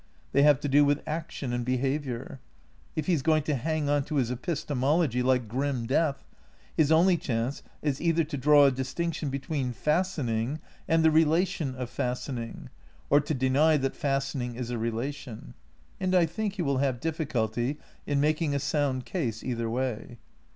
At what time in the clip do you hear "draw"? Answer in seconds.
8.35-8.65